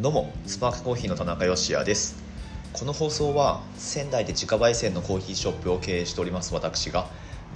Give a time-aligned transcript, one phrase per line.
[0.00, 2.16] どうもスパークコーヒーの田中芳也です。
[2.72, 7.06] この放送は仙台で自家焙煎のコーヒーショップを経営しております私が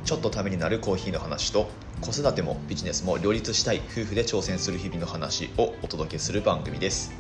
[0.05, 1.71] ちょっとためになるコーヒーの話と
[2.03, 7.15] 子育てもビジネスも両立したい夫婦で挑戦する日々の話をお届けする番組です。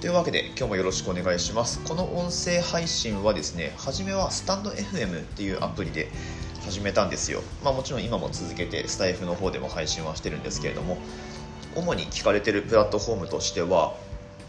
[0.00, 1.80] というわけで今日もよろしくお願いします。
[1.84, 6.08] この音声配信はですね初めはスタンド FM っていうアプリで
[6.64, 10.96] 始めたんですよ、まあ、もちろん今も続けてスタイフの方でも配信はしてるんですけれども
[11.74, 13.94] 主に聞かれてるプラットフォームとしては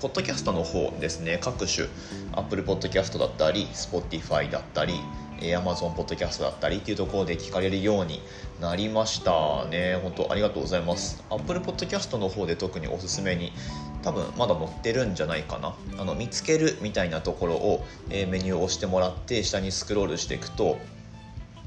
[0.01, 1.39] ポッドキャストの方ですね。
[1.41, 1.87] 各種
[2.33, 4.95] Apple Podcast だったり Spotify だったり
[5.39, 8.21] Amazon Podcast だったりっていうところで聞かれるように
[8.59, 9.97] なりましたね。
[10.03, 11.23] 本当ありがとうございます。
[11.29, 13.53] Apple Podcast の方で特におすすめに
[14.03, 15.75] 多分まだ載ってるんじゃないかな。
[15.97, 20.77] あの見つけるみたいなところを、えメニューを押してもらって下にスクロールしていくと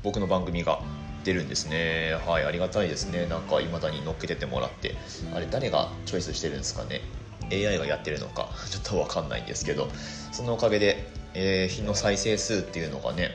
[0.02, 0.80] 僕の番組が
[1.26, 2.16] てるんですね。
[2.26, 3.26] はいありがたいですね。
[3.26, 4.94] なんか未だに乗っけててもらって。
[5.34, 7.02] あれ誰がチョイスしてるんですかね。
[7.50, 8.48] AI がやってるのか。
[8.70, 9.90] ちょっと分かんないんですけど。
[10.32, 13.30] そのおかげで、えー、日の再生数っていうのがね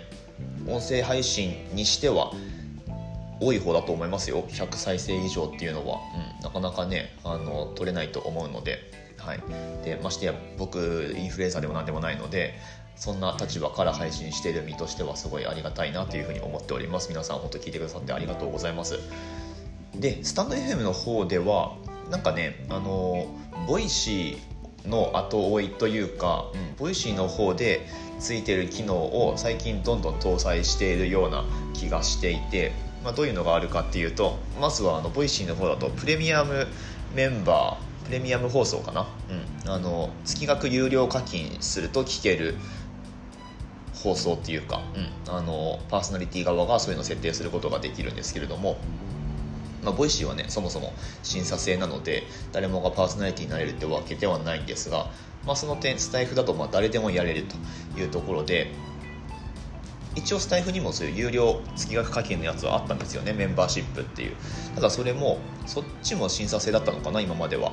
[0.68, 2.32] 音声配信にしては
[3.42, 4.44] 多い方だと思いますよ。
[4.44, 6.00] 100再生以上っていうのは、
[6.38, 8.80] うん、なかなかねあの取れないと思うので,、
[9.18, 9.40] はい、
[9.84, 12.54] でましてや僕インフルエンサーでも何でもないので
[12.96, 17.10] そんな立場から配信している身としてはすごいありがたいなというふうに思っております。
[17.10, 19.00] 皆さん本当聞いてくださってありがとうございます。
[19.96, 21.76] でスタンド FM の方では
[22.12, 23.26] なんかねあの
[23.68, 27.88] ボイシーの後追いというか、うん、ボイシーの方で
[28.20, 32.72] ついてる機能を最近どんどん搭載しているような気がしていて、
[33.04, 36.68] まあ、どういうのがあるかっていうとまずはあのボイシーの方だとプレミアム
[37.16, 39.08] メンバープレミアム放送かな、
[39.66, 42.56] うん、あの月額有料課金すると聞ける
[44.04, 44.82] 放送っていうか、
[45.28, 48.78] うん、あのパーソナリティ側がそういうのを設定することができるんですけれども、
[49.84, 55.12] まあ、ボイシーはねそもそも審査制なので誰もがパーソナリティになれるってわけではないんですが、
[55.46, 57.46] まあ、その点スタイフだとま誰でもやれる
[57.94, 58.72] というところで
[60.16, 64.36] 一応スタイフにもそういう有料月額課金のやつはあったんですよねメンバーシップっていう。
[64.76, 67.72] ただそれもそっちも審査制だったのかな今までは、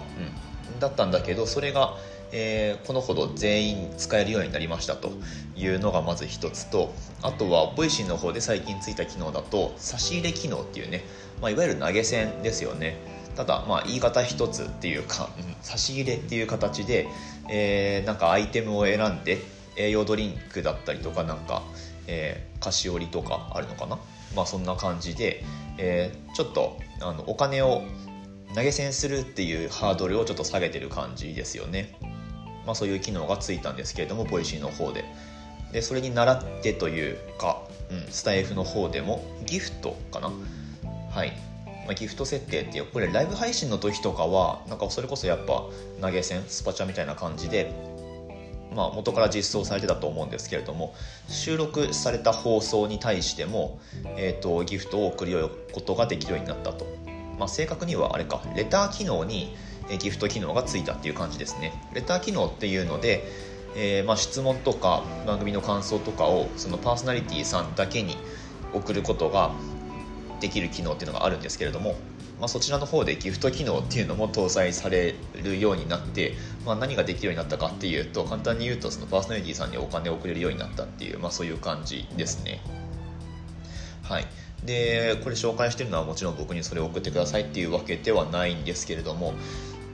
[0.72, 1.94] うん、だったんだけどそれが
[2.30, 5.12] えー、このほど全員使えるようになりましたと。
[5.58, 11.04] いうのがまず一つとあとはボイシーの方で最近ついた機能だと差し入れ機能っていうね、
[11.42, 12.96] まあ、いわゆる投げ銭ですよね。
[13.36, 17.08] ただまあ言い方一つっていうか、うん、差し入れっていう形で、
[17.50, 19.38] えー、なんかアイテムを選んで
[19.76, 21.62] 栄養ドリンクだったりとかなんか、
[22.08, 23.98] えー、菓子折りとかあるのかな？
[24.34, 25.44] まあそんな感じで、
[25.78, 27.82] えー、ちょっとあのお金を
[28.54, 31.96] 投げ銭するっていうハードルをちょっと下げてる感じですよね。
[32.66, 35.04] まあ、そういう機能がついたんですけれどもボイシーの方で。
[35.72, 40.30] でそれに倣ってというか、うん、スタイフの方でもギフトかな？
[41.10, 41.32] はい、
[41.86, 45.64] ま、ギフト設定ってこれライブ配信の時とかはなんかそれこそやっぱ
[46.00, 47.70] 投げ銭スパチャみたいな感じで
[48.74, 50.94] まあ、元から実装されてたと思うんですけれども
[51.28, 53.80] 収録された放送に対しても、
[54.16, 56.86] えーと、ギフトを送ることができるようになったと、
[57.38, 59.56] まあ、正確にはあれかレター機能に
[59.98, 61.72] ギフト機能がついたっていう感じですね。
[61.94, 63.24] レター機能っていうので、
[63.74, 68.16] えー、まあ、質問とか番組の感想とかをそのパーソナリティさんだけに
[68.74, 69.52] 送ることが
[70.40, 71.92] できる機能っていうのがあるんですけれども、
[72.38, 76.34] まあ、そちらの方でギフト機能っていうのも搭載されるようになって、
[76.68, 82.60] まあ、何ができるようになったかっていうと簡単に言うとそのパーソナリティさんにお金を送れるようになったっていう、まあ、そういう感じですね。
[84.02, 84.26] はい。
[84.64, 89.34] でこれ紹介してるのはもちろん僕にそれを送ってくださいっていうわけではないんですけれども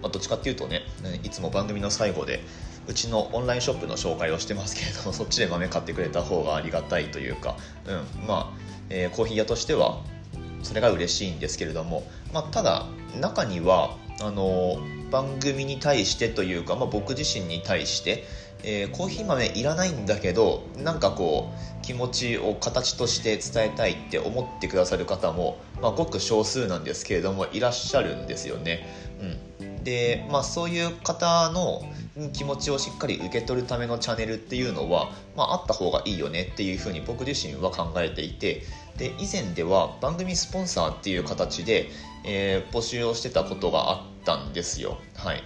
[0.05, 0.83] まあ、どっちかっていうとね
[1.23, 2.41] いつも番組の最後で
[2.87, 8.27] うちのオンラインショップの紹介をしてますけれども そっちで豆買ってくれた方がありがたいというか、うん。
[8.29, 8.59] まあ
[8.91, 10.03] えー、コーヒー屋としては
[10.63, 12.85] それが嬉しいんですけれども、まあ、ただ
[13.19, 14.77] 中にはあの
[15.15, 18.25] 番組に対してというか、まあ、僕自身に対して、
[18.65, 28.85] えー、コーヒー豆いらないんだけどなんかこう気持ちを形として伝えたいって思ってくださる方も、まあ、ごく少数なんですけれどもいらっしゃるんですよね。
[29.61, 31.83] うんで、まあ、そういう方の
[32.33, 38.63] 気持ちをしっかり受け取るためのチャンネルっていうのは、まあ、あった方がいいよねっていうふうに僕自身は考えていて
[38.97, 41.91] で以前では番組スポンサーっていう形で、
[42.25, 44.99] えー、募集をしてたことがあってたんですよ。
[45.15, 45.43] はい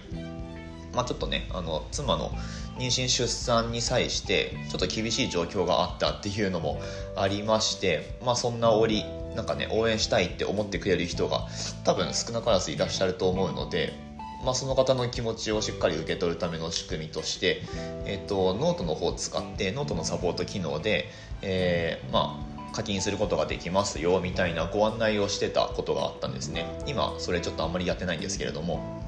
[0.93, 2.31] まあ、ちょっとねあの妻の
[2.77, 6.81] 妊娠出産に際してちょっと厳しい状況があったっていうのも
[7.15, 9.03] ありまして、まあ、そんな折
[9.35, 11.47] なんかね応援したいって思ってくれる人が
[11.83, 13.93] 多分少なからずいらっしゃると思うので
[14.43, 17.61] まあ、その方の気持ちをしっかり受け取るための仕組みとして、
[18.05, 21.09] えっと、ノートの方を使ってノートのサポート機能で、
[21.41, 26.65] えー、まあ、課金することができますよみたいなご案内をしてたことがあったんですね。
[26.85, 28.99] 今それちょっとあんまりやってないんですけれども。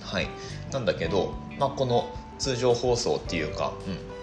[0.00, 0.28] はい。
[0.72, 3.72] なんだけど、まあ、この通常放送っていうか、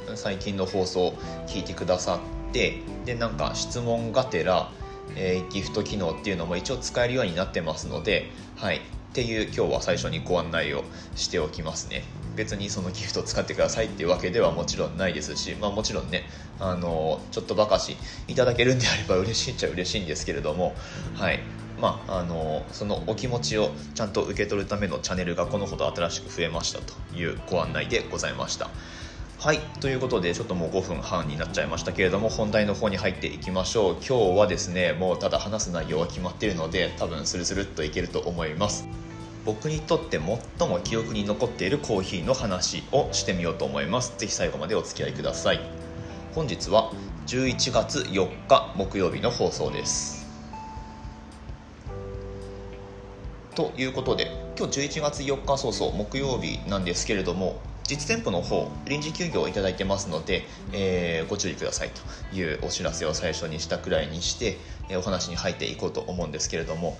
[0.09, 1.13] うん、最近の放送
[1.48, 2.19] 聞いてくださ
[2.50, 4.71] ってでなんか質問がてら、
[5.15, 8.80] えー、ギフト機能っていうのも一応使えるようになってますので、はい、っ
[9.13, 10.83] ていう今日は最初にご案内を
[11.15, 12.03] しておきますね。
[12.38, 16.24] 別にそのギフトを使ってくださいっていうわけではもちろんないですし、まあ、もちろんね
[16.60, 17.98] あのちょっとばかし
[18.28, 20.75] いただけるんであれば嬉しいっちゃ嬉しいんですけれども
[21.16, 21.39] はい。
[21.80, 28.72] まあ、あのそのお気持ちをちゃんと受け取るためのチャンネルがこのほど新しく増えましたというご案内でございました。
[29.38, 29.60] はい。
[29.80, 33.94] ということでちょっともう5分半になっちゃいましたけれども本題の方に入っていきましょう。
[33.98, 38.88] 今日はですねもうただ話す内容は決まっているので多分スルスルっといけると思います。
[39.47, 40.19] 僕にとって
[40.59, 44.13] 最も記憶に残っているコーヒーの話をしてみようと思います。
[44.17, 45.61] 是非最後までお付き合いください。
[46.35, 46.91] 本日は
[47.27, 50.27] 11月4日木曜日の放送です。
[53.55, 61.89] ということで今日11月4日早々木曜日なんですけれども実店舗の方臨時休業をいただいてますので、えー、ご注意ください
[62.31, 64.57] というお知らせを最初にしたくらいにして、
[64.89, 66.98] えー、お話に入っていこうと思うんですけれども、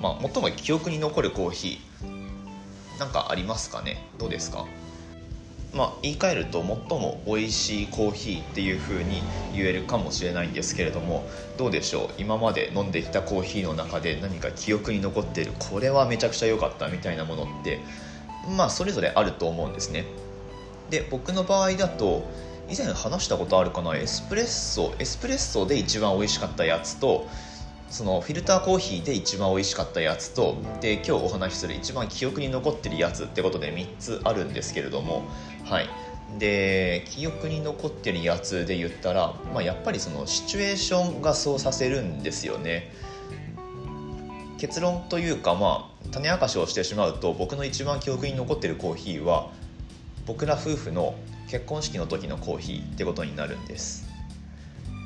[0.00, 4.02] まあ、最も記憶に残るコーヒーなんかありますかね？
[4.18, 4.66] どうですか？
[5.72, 9.22] まあ、言い換えると最も美味しいコーヒーっていう風に
[9.54, 11.24] 言えるかもしれないんですけれども
[11.58, 12.08] どうでしょう？
[12.18, 17.78] 今まで飲んできたコーヒーの中で何か記憶に残っているこれはめちゃくちゃ良かったみたいなものって
[18.56, 20.06] まあそれぞれあると思うんですね。
[20.90, 22.28] で僕の場合だと
[22.68, 27.26] 以前話したことあるかなエスプレッソエスプレッソで一番美味しかったやつと
[27.88, 35.24] そのフィルターコーヒーで一番美味しかったやつとで今日お話しする一番記憶に残ってるやつってことで3つあるんですけれども
[35.64, 35.88] はい。
[36.38, 42.92] で記憶に残ってるやつで言ったら、まあ、やっぱりそのシチュエーションがそうさせるんですよね。
[44.58, 49.50] 結論というかまあ種明かしをしてしまうと僕の一番記憶に残ってるコーヒーは
[50.26, 51.14] 僕ら夫婦の
[51.48, 54.08] 結婚式の時のコーヒーってことになるんです、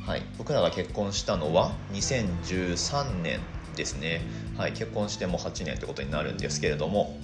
[0.07, 3.41] はい、僕らが結婚したのは2013年
[3.77, 4.21] ですね、
[4.57, 7.19] はい、結婚しても8年ってことになるんですけれども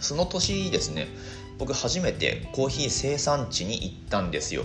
[0.00, 1.06] その年ですね
[1.58, 4.64] 僕初めてコーヒー生産地に行ったんですよ。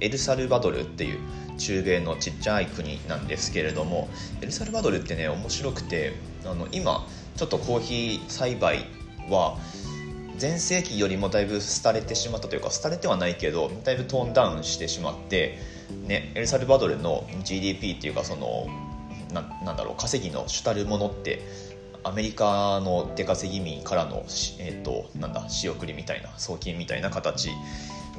[0.00, 1.20] エルサルバドルっていう
[1.56, 4.08] 中米のちっちゃい国なんですけれども
[4.42, 6.14] エルサルバドルってね面白くて
[6.44, 7.06] あの今
[7.36, 8.86] ちょっとコーヒー栽培
[9.30, 9.56] は
[10.38, 15.58] 全盛期よりもだいぶ廃れてしまったというか廃れてはないけどだいぶトーンダウンしてしまって、
[16.06, 18.66] ね、エルサルバドルの GDP っていうかその
[19.32, 21.42] ななんだろう稼ぎの主たるものって
[22.06, 24.24] アメリカの出稼ぎ民からの、
[24.60, 27.50] えーと、なんだ仕送りみたいな送金みたいな形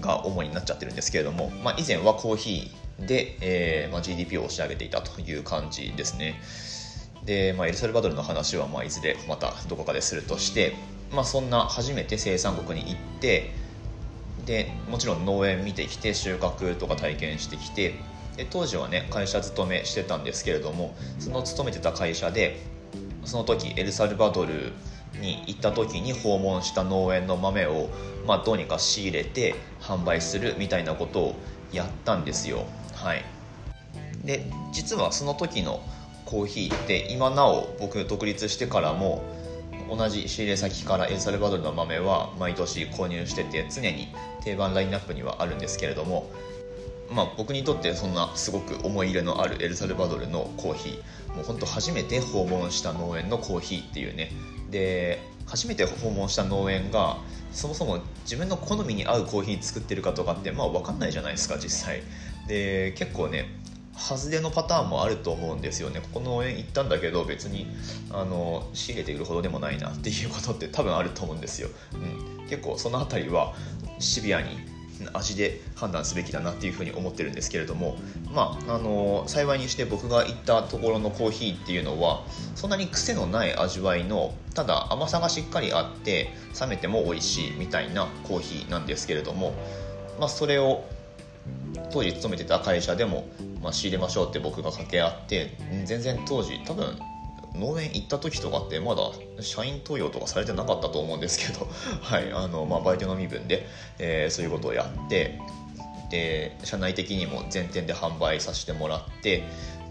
[0.01, 6.41] が主になっちゃってるんですけれども、まあ、以前はコーヒーで、えーまあ、GDP を押し上げていたという感じですね。
[7.23, 10.75] で、まあ、エルサルバドルの話はまあいずれまたどこかでするとして
[11.11, 13.51] まあ、そんな初めて生産国に行って
[14.45, 17.95] でもちろん農園見てきて収穫とか体験してきて
[18.37, 22.61] で当時はね会社勤めしてたんですけれどもその勤めてた会社で
[23.25, 24.71] その時エルサルバドル
[25.19, 27.89] に行った時に訪問した農園の豆を、
[28.25, 31.35] まあ、どうにか仕入れて販売するみたいなことを
[31.71, 32.65] やったんですよ。
[32.93, 33.25] はい。
[34.23, 35.81] で実はその時の
[36.25, 39.23] コーヒーって今なお僕独立してからも
[39.89, 44.07] 同じ仕入れ先からエルサルバドルの豆は毎年購入してて常に
[44.43, 46.29] 定番ラインナップにはあるんですけれども
[47.11, 54.31] まあ、僕にとってそんなすごく思い入れのあるエルサルバドルのコーヒーもう本当初めて訪問した農園のコーヒーっていうね。
[54.71, 57.17] で初めて訪問した農園が
[57.53, 62.01] そもそも自分の好みに合うコーヒー作ってるかとかってまあ分かんないじゃないですか実際。
[62.47, 63.45] で結構ね
[63.97, 66.01] 外れのパターンもあると思うんですよね。
[66.01, 67.67] ここの園行ったんだけど別に
[68.11, 71.69] あの仕入れてくるほどでもないなっていうことって多分あると思うんですよ、
[72.39, 73.53] うん、結構その辺りは
[73.99, 74.49] シビアに
[75.13, 77.97] 味で判断すべきだなっていうふうに思ってるんですけれども。
[78.33, 82.23] まああの幸いにして僕が行ったところのコーヒーっていうのは
[82.55, 89.53] そんなに癖のない味わいのただ甘さがしっかりあって冷めても美味しいみたいなコーヒーなんですけれども。
[90.19, 90.83] まあそれを
[91.91, 93.27] 当時勤めてた会社でも、
[93.61, 96.97] まあ、仕入れましょうって僕が掛け合って全然当時多分
[97.55, 99.01] 農園行った時とかってまだ
[99.41, 101.67] 社員登用とかされてなかったと思うんですけど、
[102.01, 103.67] はいあのまあ、バイトの身分で、
[103.99, 105.39] えー、そういうことをやって
[106.09, 109.43] で社内的にも全店で販売させてもらって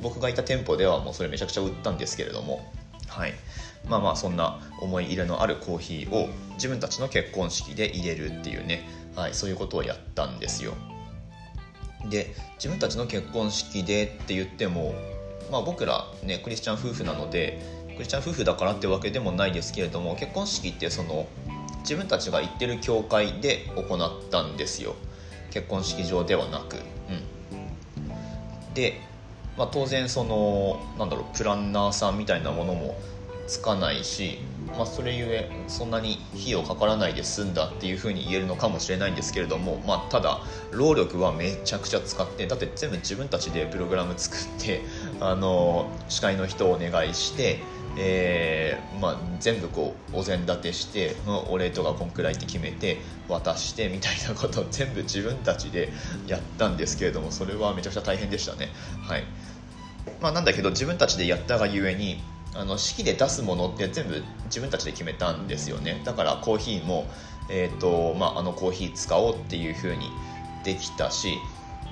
[0.02, 2.64] 僕がいた店舗ではもうそれめちゃくちゃ売ったんですけれども、
[3.08, 3.34] はい、
[3.88, 10.74] まあまあそんな思い入れのあるコーヒーを自分たちの結婚式で入れるっていうね、はい、そういうことをやったんですよ。
[12.08, 14.94] で自分たちの結婚式でって言っても
[15.50, 21.26] まあ、僕らねクリスチャン夫婦なのでクリスチャン夫婦だからってわけでもないですけれども結婚式ってその
[21.80, 24.96] 自分たちが行ってる教会で行ったんですよ。
[25.52, 26.80] 結婚式場ではなく、う
[28.70, 29.00] ん、で、
[29.56, 32.98] まあ、当然そのなんだろうプランナーさんみたいなものも
[33.46, 34.40] つかないし、
[34.76, 40.40] まあ、それゆえそんなに費用かからないで済んだっていうふうに言えるのかもしれないんですけれども、まあ、ただ
[40.70, 44.82] 労力はめちゃくちゃ使ってだって全部自分たちでプログラム作って
[45.20, 47.62] あの司会の人をお願いして
[47.98, 51.16] えーまあ、全部こうお膳立てして
[51.48, 55.88] お礼とかこんくらいって決めて渡してみたいなことを全部自分たちで
[56.26, 58.68] やったんですけれどもそれはめちゃくちゃ大変でしたね。
[59.08, 59.24] はい
[60.20, 62.22] まあ、なんだけど自分たちでやったがゆえに
[62.58, 66.00] あの式で出すものって全部自分たちで決めたんですよね。
[66.04, 67.06] だからコーヒーも、
[67.48, 70.10] えーとまあ、あのコーヒー使おうっていうふうに
[70.64, 71.38] できたし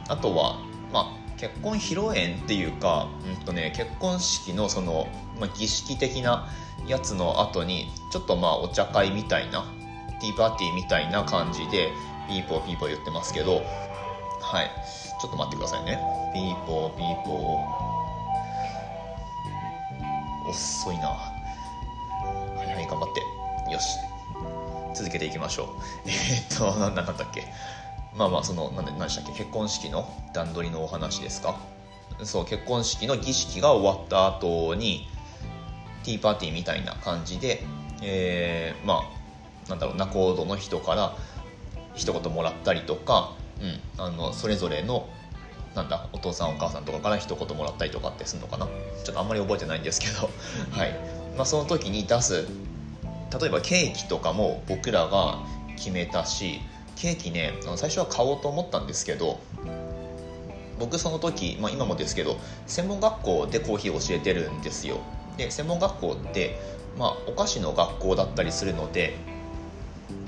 [0.08, 0.58] あとは、
[0.92, 5.06] まあ、結婚披露宴っていうか、うんとね、結婚式のその、
[5.38, 6.48] まあ、儀式的な
[6.86, 9.64] やつの後にちょっとまあお茶会みたいな
[10.20, 11.90] ティーパーティーみたいな感じで
[12.28, 13.62] ピーポーピーポー言ってますけど
[14.44, 14.70] はい。
[15.20, 15.98] ちょっと待ってくださいね。
[16.34, 17.93] ピーポーピーポー。
[20.54, 21.08] 遅いな。
[21.08, 21.32] は
[22.64, 23.14] いはい頑張っ
[23.66, 23.72] て。
[23.72, 23.96] よし。
[24.94, 25.66] 続けていきましょう。
[26.06, 27.44] えー、っと何だったっけ。
[28.14, 29.32] まあまあその何何でしたっけ。
[29.32, 31.56] 結婚式の段取りのお話ですか。
[32.22, 35.08] そう結婚式の儀式が終わった後に
[36.04, 37.64] ティーパーティーみたいな感じで、
[38.02, 39.02] えー、ま
[39.66, 41.16] あなんだろう仲人の人から
[41.94, 45.08] 一言もらったりとか、うん、あのそれぞれの
[45.74, 48.66] なんだお父さんお母さんとかから一言もらったりとかってするのかな？
[48.66, 50.30] ちょっとあんまり覚えてないんですけど、
[50.70, 50.92] はい。
[51.36, 52.46] まあ、その時に出す
[53.40, 55.40] 例えばケーキとかも僕らが
[55.76, 56.60] 決めたし
[56.94, 59.40] ケーキね最初は買おうと思ったんですけど
[60.78, 62.36] 僕その時、まあ、今もですけど
[62.68, 64.98] 専門学校でコーヒーを教えてるんですよ。
[65.36, 66.56] で専門学校って、
[66.96, 69.16] まあ、お菓子の学校だったりするので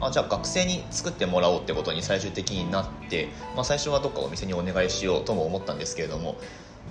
[0.00, 6.36] あじゃあ学生に作ってもらおうってことに最終的になって、まあ、最初はどっかお店にお願いしようとも思ったんですけれども、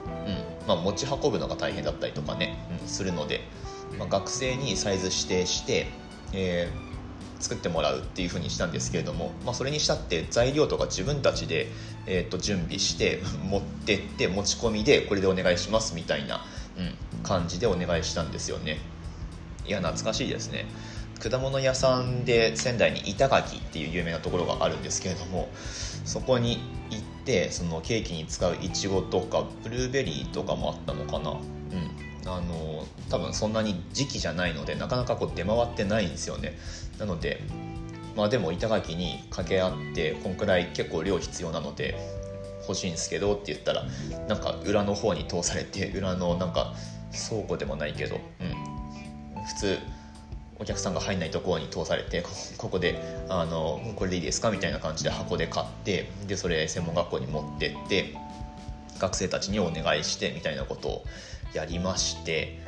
[0.05, 3.41] うんまあ、持ち運ぶのが大変だったりとかね、うん、するので、
[3.97, 5.87] まあ、学生にサイズ指定して、
[6.33, 6.85] えー
[7.39, 11.67] 作ってもらうっていうふうにしたんですけれども、まあ、それにしたって材料とか自分たちで、
[12.07, 16.45] えー、と準備して 持ってって持ち込みでこれでお願いしますみたいな、
[16.77, 18.79] うん、感じでお願いしたんですよね。
[19.67, 20.65] いや懐かしいですね。
[21.19, 25.49] 果物屋さんで仙台に板垣っていう有名なところがあるんですけれども
[26.05, 31.31] そこに行ってそのケーキに使ういちごとかブルーベリーとかもあったのかな。
[31.31, 32.05] うん。
[32.27, 36.57] あの多分そんなに時期じゃないのでなかなかこう出回ってないんですよね。
[36.99, 37.41] なので
[38.15, 41.95] まあでも板垣に掛け合ってこんくらい結構量必要なので
[42.61, 43.85] 欲しいんですけどって言ったら
[44.27, 46.73] なんか裏の方に通されて裏のなんか
[47.29, 48.15] 倉庫でもないけど、
[49.35, 49.77] うん、普通
[50.57, 52.23] お客さんが入んないところに通されて
[52.57, 58.15] ここであの「これでいいですか?」みたいな感じで箱で買ってでそれ専門学校に持ってって
[58.99, 61.05] 学生たちにお願いしてみたいなことを
[61.53, 62.59] やりまして、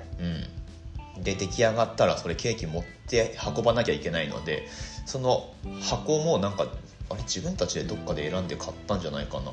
[1.15, 4.67] うん、で出来上がったらそれケーキ持って運ばなきゃいけないので
[5.05, 5.49] その
[5.81, 6.67] 箱もなんか
[7.09, 9.51] あれ自分たちでどっかで選んで買ったんじゃないかな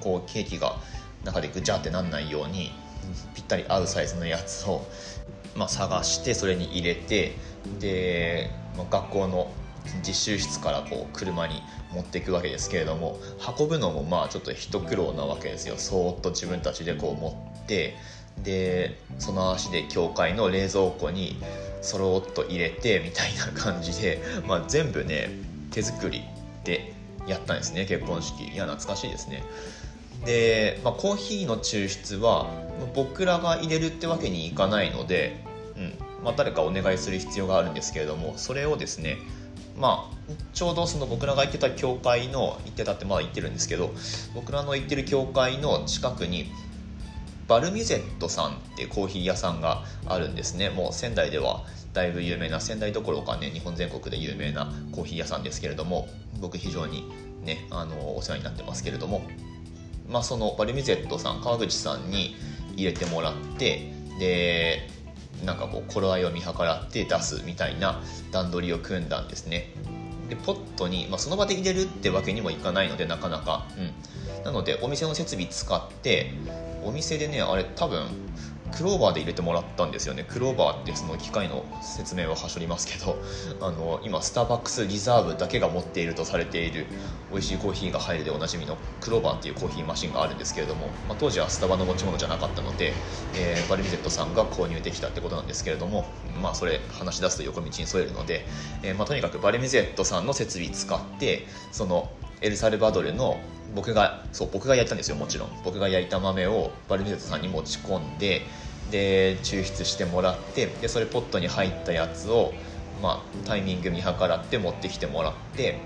[0.00, 0.76] こうケーキが
[1.24, 2.72] 中でぐちゃってなんないように
[3.34, 4.86] ぴったり合うサイズのやつを、
[5.56, 7.36] まあ、探してそれに入れて
[7.78, 9.52] で、まあ、学校の
[10.06, 13.18] 実習室からこう車に持っていくわけですけれども
[13.58, 15.76] 運ぶのもまあちょっと一苦労なわけですよ。
[15.76, 17.96] そーっと自分たちでこう持って
[18.42, 21.36] でその足で教会の冷蔵庫に
[21.82, 25.30] そろっと入れてみたいな感じで、まあ、全部ね
[25.70, 26.22] 手作り
[26.64, 26.94] で
[27.26, 28.44] やったんですね結婚式。
[28.44, 29.42] いや懐かしいですね。
[30.24, 32.46] で、まあ、コーヒーの抽出は
[32.94, 35.44] 僕らが入れるってわけにいかないので、
[35.76, 39.18] うんまあ、誰かお願いする必要があるんですけれどもそれをですね
[39.76, 43.90] まあ、ちょうどその僕らが行ってた教会の行ってたってまだ行ってるんですけど
[44.34, 46.50] 僕らの行ってる教会の近くに
[47.48, 50.70] バルミゼットさんってコーヒー屋さんがあるんですね。
[50.70, 56.08] もう仙台ではだいぶ有名な仙台どころかね日本全国で有名なコーヒー屋さんですけれども
[56.40, 57.04] 僕非常に
[57.42, 59.22] ねあのお世話になってますけれども。
[60.12, 62.36] まあそのバルミゼットさん川口さんに
[62.76, 64.88] 入れてもらってで
[65.44, 69.74] なんかこう頃合いを見計らって出すみたいな段取りを組んだんですね。
[70.28, 76.32] でポットに、まあ、その場で入れるってわけにもいかないのでなかなか、うん、なのでお店の設備使って
[76.84, 78.06] お店でねあれ多分
[78.72, 80.24] クローバーで入れてもらったんですよね。
[80.28, 83.16] クローバーってその機械の説明ははしょりますけど。
[83.60, 86.86] あの今スターバックスリザーブだけが持っているとされている
[87.30, 92.92] 美味しいコーヒーが入るでおなじみのクローバーっていうコーヒーマシンがあるんですけれども、まあ、当時はスタバの持ち物じゃなかったので、
[93.34, 96.04] えー、バルミゼットさんが購入できたってことなんですけれども
[96.40, 98.46] まあそれ話し出すと横道に添えるので、
[98.82, 102.10] えー、まあ、とにかくバルミゼットさんの設備使ってその
[102.40, 103.38] エルサルバドルの
[103.74, 105.48] 僕がそう僕が焼いたんですよもちろん。
[105.64, 108.42] 僕が焼いた豆をバルミゼットさんに持ち込んで
[108.90, 112.52] で抽出してもらってでそれポットに入ったやつを、
[113.02, 115.78] まあ、タイミング見計らって持ってきてもらって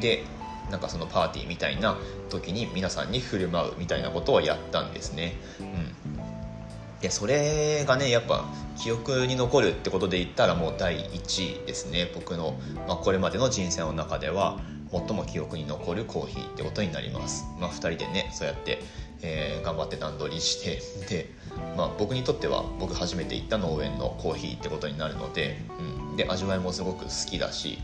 [0.00, 0.22] で
[0.70, 1.96] なんかそのパーティーみたいな
[2.28, 5.34] 時に皆さんに振る舞うみたいなことをやったんですね。
[5.60, 5.88] うん。
[7.00, 8.44] でそれがねやっぱ
[8.76, 14.60] 記憶に残るってことで言ったらもう第1位ですね僕の、まあ、これまでの人生の中では。
[14.90, 18.80] 最も記憶に残るコーヒーってことになります、まあ、2人でねそうやって、
[19.22, 21.30] えー、頑張って段取りしてで、
[21.76, 25.58] まあ、僕にとっては僕初めて行った農園のコーヒーってことになるので、
[26.10, 27.78] うん、で味わいもすごく好きだし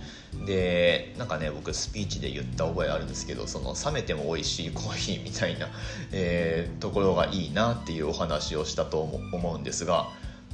[0.47, 5.69] でなんかね僕スピーチで言った覚えあるんですけどその冷めても美味しいコーヒーみたいな、
[6.13, 10.09] えー、ところがいいなっていうお話をしたと思うんですが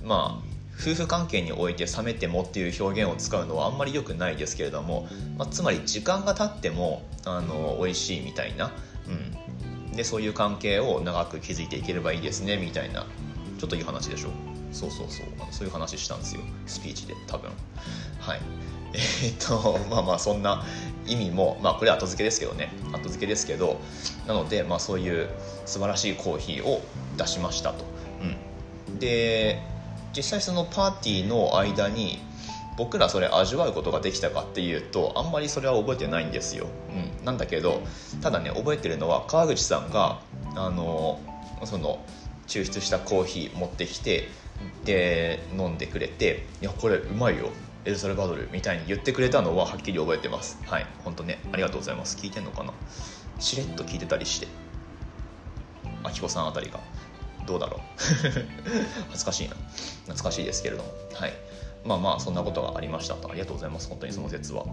[0.04, 5.06] まあ夫婦関係において冷めてもっていう表現を使うのはあんまり良くないですけれども、
[5.36, 8.72] まあ、つまり時間が経ってもあの美味しいみたいな、
[9.06, 13.06] うん、でそういう関係を長く築いていければいいですねみたいな
[13.58, 14.30] ちょっといい話でしょ
[14.72, 15.26] そうそうそう。
[15.40, 16.42] あのそういう話したんですよ。
[16.66, 17.50] スピーチで多分。
[18.20, 18.40] はい。
[18.92, 20.64] えー、っとまあまあそんな
[21.06, 22.72] 意味もまあこれは後付けですけどね。
[22.92, 23.80] 後付けですけど
[24.26, 25.28] なのでまあそういう
[25.66, 26.82] 素晴らしいコーヒーを
[27.16, 27.84] 出しましたと、
[28.88, 29.62] うん、で
[30.16, 32.20] 実際そのパーティーの間に
[32.76, 36.66] 僕らそれ味わうことができたかっていうとあんまりそれは覚えてないんですよ、
[37.18, 37.82] うん、なんだけど
[38.22, 40.20] ただね覚えてるのは川口さんが
[40.56, 41.20] あの
[41.64, 42.04] その
[42.46, 44.28] 抽出したコーヒー持ってきて
[44.84, 47.50] で飲んでくれて「いやこれうまいよ。
[47.86, 50.58] エルサルバドル」みたいに言ってくれたのははっきり覚えてます。
[50.66, 50.86] はい。
[51.02, 52.18] 本当ねありがとうございます。
[52.18, 52.74] 聞いてんのかな？
[53.38, 54.48] しれっと聞いてたりして。
[56.02, 56.78] あきこさんあたりが。
[57.50, 57.80] どうだろう。
[59.10, 59.56] 恥ずかしいな。
[60.04, 60.88] 懐かしいですけれども。
[61.14, 61.32] はい。
[61.84, 63.14] まあまあそんなことがありました。
[63.14, 63.88] とありがとうございます。
[63.88, 64.64] 本当にその説は。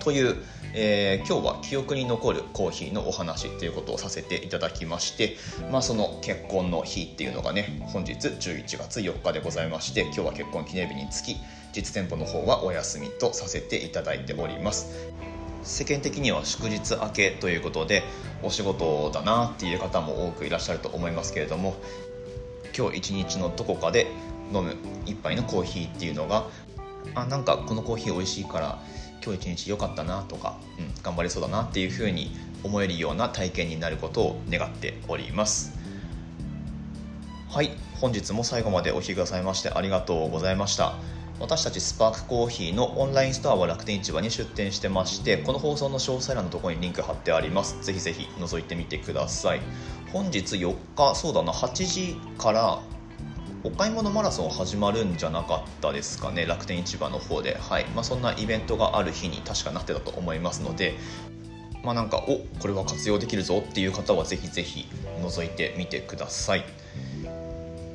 [0.00, 0.36] という、
[0.74, 5.36] えー、今日は記憶に残るコーヒーのお話っていうことをさせていただきまして、
[5.72, 11.36] まあ、その結婚の日っていうのがね本日11月4日でございまして今日は結婚記念日につき
[11.72, 15.12] 実店舗の方はお休みとさせていただいております。
[15.62, 18.02] 世間的には祝日明けということで
[18.42, 21.76] お仕事だなっていう方も多くいらっしゃると思いますけれども
[22.76, 24.06] 今日一日のどこかで
[24.52, 26.46] 飲む一杯のコーヒーっていうのが
[27.14, 28.78] あなんかこのコーヒー美味しいから
[29.24, 35.78] 今日一日良かったなとか、うん、頑張れそうだなっていうふうに思えるような体験になることを願っております。
[37.48, 37.70] はい
[38.00, 40.94] 本日も最後までお聴きくださいましてありがとうございました。
[41.42, 47.84] 私たちスパークコーヒーのオンラインストアは楽天市場に出店してましてこの放送の詳細欄のところにリンク貼ってあります。
[47.84, 49.60] ぜひぜひ覗いてみてください。
[50.12, 52.80] 本日4日そうだな8時から
[53.64, 56.46] お買い物マラソン始まるんじゃなかったですかね。
[56.46, 57.58] 楽天市場の方で。
[57.58, 60.94] はい、まあ、そんなイベントがある日に確かなってたと思いますので
[61.82, 64.86] まあなんかおこれは活用できるぞっていう方はぜひぜひ
[65.20, 66.64] 覗いてみてください。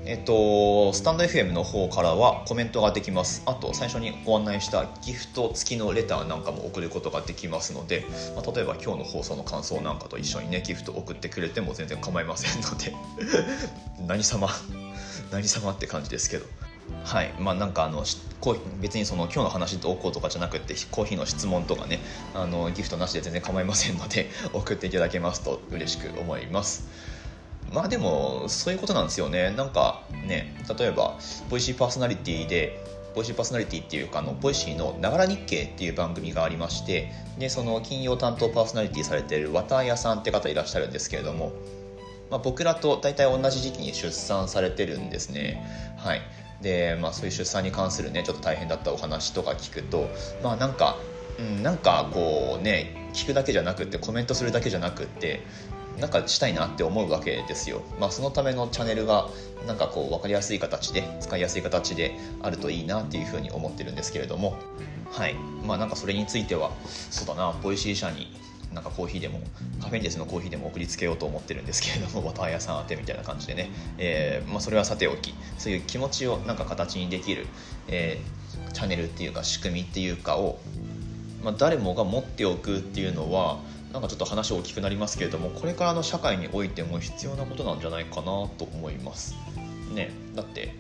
[0.10, 3.44] えっと、スタンド FM の方からはコメントができます。
[3.46, 12.96] あと、最初にご案内したギフト付きのレターなんかも送ることができますので、まあ、例えば今日の放送の感想なんかと一緒にね、ギフト送ってくれても全然構いませんので
[14.08, 14.48] 何様？
[15.30, 16.46] 何様って感じですけど。
[17.04, 18.06] はい、まあなんかあの
[18.80, 22.00] 別にその今日の話どうこうとかじゃなくてコーヒーの質問とかね
[22.34, 26.88] あのギフトなしで全然構いませんので 送っていただけますと嬉しく思います。
[27.74, 29.52] まあでもそういうことなんですよね。
[29.52, 31.16] なんかね例えば
[31.50, 41.52] ボイシーパーソナリティでボイシーパーソナリティっていうかあのボイシーの「ながら日経」っていう番組がありましてでその金曜担当パーソナリティされてる綿谷さんって方いらっしゃるんですけれども、
[42.30, 45.96] まあ、僕らと大体同じ時期に出産されてるんですね。
[45.98, 46.22] はい。
[46.62, 50.10] で、まあ、そういう出産に関するねちょっと大変だったお話とか聞くと
[50.42, 50.98] まあなんか
[51.40, 55.42] うん、なんかこうね聞くだけじゃなくてコメントするだけじゃなくって
[56.00, 57.82] なんかしたいなって思うわけですよ。
[58.00, 59.30] まあ、そのためのチャンネルが
[59.66, 64.58] なんかこう分かりやすい形で使いやすい形であるといいなっていうふうに思ってるんですけれども。
[65.12, 65.36] はい。
[65.66, 67.54] まあなんかそれについてはそうだな。
[67.64, 68.36] ボイシー社に
[68.74, 69.40] なんかコーヒーでも
[69.82, 75.34] カフェインレスのコーヒーでも送りつけようと思ってるんですけれどもバターヤさん宛てみたいな感じでね、えー、まあ、それはさておき。
[75.58, 77.48] そういう気持ちをなんか形にできる、
[77.88, 80.60] えー、チャンネルっていうか仕組みっていうかを、
[81.44, 83.60] まあ、誰もが持っておくっていうのは
[83.94, 89.36] なんかちょっと話大きくなりますけれどもこれからの社会においても必要なことなんじゃないかなと思います。
[89.94, 90.76] ねだって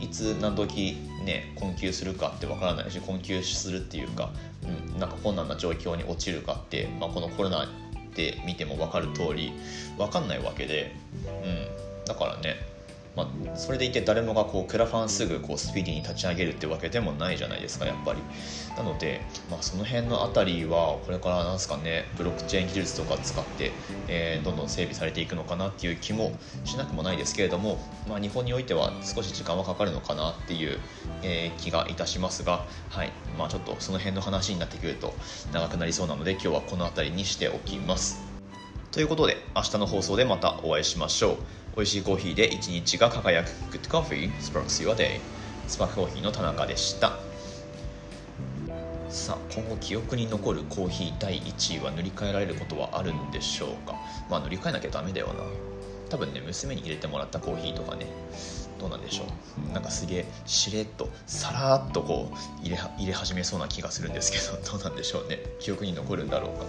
[0.00, 4.30] いつ何時ね困窮するかってわからないし困窮するっていうか、
[4.62, 7.68] うん、なんか困難な状況に陥るかって、まあ、このコロナ
[8.14, 9.52] で見ても分かる通り
[9.96, 10.94] 分かんないわけで、
[11.26, 12.56] うん、だからね
[13.16, 18.20] まあ、それでいて誰もがこうクラファンすぐこうスピーディーに立ち上げるってわけでもないじゃないですかやっぱり
[18.76, 23.70] なので、まあ、その辺の辺りはこれからなんすかねブロックチェーン技術とか使って、
[24.08, 26.32] えー、どんどん整備されていくのかなっていう気も
[26.64, 30.78] しなくもないですけれども、まあ、日本においては少し時間はかかるのかなっていう、
[31.22, 35.14] えー、気がいたしますが、はいまあ、ちょっとその辺の話になってくると
[35.52, 38.33] 長くなりそうなので今日はこの辺りにしておきます。
[38.94, 41.36] ということで明日の放送でまたお会いしましょう。
[41.74, 43.48] 美味しいコーヒーで一日が輝く。
[43.76, 45.18] Good Coffee Sparks Your Day
[45.66, 47.18] スパークコーヒーの田中でした。
[49.08, 53.96] さあ今後記憶に残るコーヒー第1位は塗り替えられることはあるんでしょうか？
[54.30, 55.42] まあ塗り替えなきゃダメだよな。
[56.08, 58.06] 多分ね娘に入れてもらったコーヒーとかね
[58.78, 59.24] どうなんでしょ
[59.70, 59.72] う。
[59.72, 65.40] なんかすげえしれっとさらっとこう入れ入れ始めそうな気がするんですけどどうなんでしょうね。
[65.58, 66.64] 記憶に残るんだろうか。